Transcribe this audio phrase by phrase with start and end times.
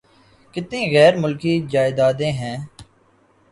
[0.53, 2.57] کتنی غیر ملکی جائیدادیں ہیں۔